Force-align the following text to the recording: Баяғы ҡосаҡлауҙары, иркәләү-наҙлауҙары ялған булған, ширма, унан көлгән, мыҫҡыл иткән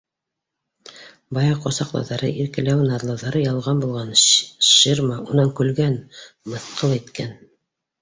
Баяғы 1.37 1.57
ҡосаҡлауҙары, 1.65 2.31
иркәләү-наҙлауҙары 2.45 3.43
ялған 3.45 3.85
булған, 3.85 4.19
ширма, 4.71 5.23
унан 5.31 5.57
көлгән, 5.63 6.03
мыҫҡыл 6.57 7.01
иткән 7.01 7.43